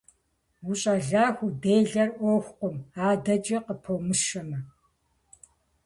УщӀалэху 0.67 1.43
уделэр 1.49 2.09
Ӏуэхукъым, 2.15 2.75
адэкӀи 3.07 3.57
къыпомыщэмэ. 3.65 4.59